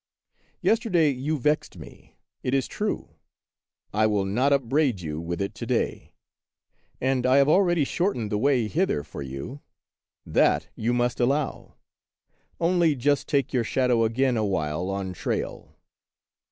Yesterday 0.61 1.11
you 1.11 1.37
vexed 1.37 1.77
me, 1.77 2.15
it 2.41 2.55
is 2.55 2.65
true: 2.67 3.17
I 3.93 4.07
will 4.07 4.25
not 4.25 4.51
upbraid 4.51 4.99
you 5.01 5.21
with 5.21 5.39
it 5.39 5.53
to 5.53 5.67
day; 5.67 6.15
and 6.99 7.23
I 7.23 7.37
have 7.37 7.47
already 7.47 7.83
shortened 7.83 8.31
the 8.31 8.37
way 8.39 8.67
hither 8.67 9.03
for 9.03 9.21
you,— 9.21 9.61
that 10.39 10.69
you 10.75 10.91
must 10.91 11.19
allow. 11.19 11.75
Only 12.59 12.95
just 12.95 13.27
take 13.27 13.53
your 13.53 13.63
shadow 13.63 14.03
again 14.03 14.37
awhile 14.37 14.89
on 14.89 15.13
trial." 15.13 15.77